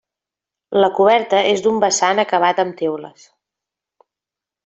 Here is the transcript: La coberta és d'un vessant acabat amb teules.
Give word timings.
La 0.83 0.87
coberta 0.99 1.41
és 1.49 1.61
d'un 1.65 1.77
vessant 1.83 2.23
acabat 2.25 2.63
amb 2.65 2.75
teules. 2.79 3.27